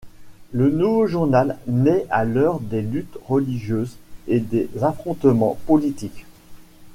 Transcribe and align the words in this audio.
Le 0.51 0.71
nouveau 0.71 1.05
journal 1.05 1.59
naît 1.67 2.07
à 2.09 2.25
l'heure 2.25 2.59
des 2.59 2.81
luttes 2.81 3.19
religieuses 3.27 3.97
et 4.27 4.39
des 4.39 4.67
affrontements 4.81 5.59
politiques. 5.67 6.25